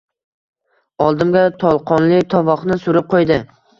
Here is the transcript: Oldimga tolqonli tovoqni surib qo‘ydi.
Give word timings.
Oldimga 1.09 1.43
tolqonli 1.65 2.23
tovoqni 2.35 2.79
surib 2.87 3.13
qo‘ydi. 3.13 3.39